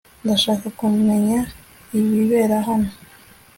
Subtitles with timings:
[0.23, 1.39] Ndashaka kumenya
[1.99, 2.89] ibibera hano